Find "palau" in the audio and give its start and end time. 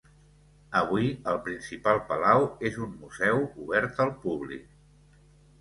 2.11-2.45